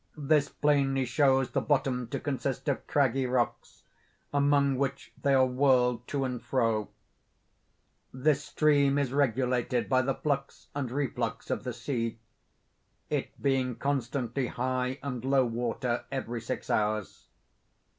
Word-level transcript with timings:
This 0.17 0.49
plainly 0.49 1.05
shows 1.05 1.51
the 1.51 1.61
bottom 1.61 2.07
to 2.07 2.19
consist 2.19 2.67
of 2.67 2.87
craggy 2.87 3.27
rocks, 3.27 3.83
among 4.33 4.77
which 4.79 5.13
they 5.21 5.35
are 5.35 5.45
whirled 5.45 6.07
to 6.07 6.25
and 6.25 6.41
fro. 6.41 6.89
This 8.11 8.43
stream 8.43 8.97
is 8.97 9.13
regulated 9.13 9.87
by 9.87 10.01
the 10.01 10.15
flux 10.15 10.69
and 10.73 10.89
reflux 10.89 11.51
of 11.51 11.63
the 11.63 11.73
sea—it 11.73 12.19
being 13.43 13.75
constantly 13.75 14.47
high 14.47 14.97
and 15.03 15.23
low 15.23 15.45
water 15.45 16.05
every 16.11 16.41
six 16.41 16.71
hours. 16.71 17.27